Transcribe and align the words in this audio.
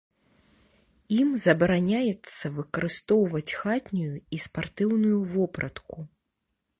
Ім 1.21 1.29
забараняецца 1.45 2.45
выкарыстоўваць 2.57 3.55
хатнюю 3.59 4.09
і 4.39 4.39
спартыўную 4.47 5.17
вопратку. 5.35 5.97